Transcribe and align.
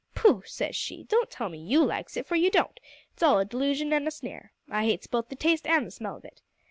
`Pooh!' 0.15 0.47
says 0.47 0.75
she, 0.75 1.03
`don't 1.05 1.29
tell 1.29 1.47
me 1.47 1.59
you 1.59 1.85
likes 1.85 2.17
it, 2.17 2.25
for 2.25 2.35
you 2.35 2.49
don't! 2.49 2.79
It's 3.13 3.21
all 3.21 3.37
a 3.39 3.45
d'lusion 3.45 3.93
an' 3.93 4.07
a 4.07 4.09
snare. 4.09 4.51
I 4.67 4.85
hates 4.85 5.05
both 5.05 5.29
the 5.29 5.35
taste 5.35 5.67
an' 5.67 5.85
the 5.85 5.91
smell 5.91 6.15
of 6.17 6.25
it.' 6.25 6.41